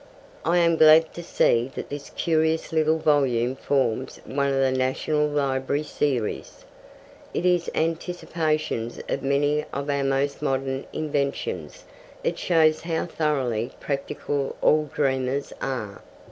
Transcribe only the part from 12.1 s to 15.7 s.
it shows how thoroughly practical all dreamers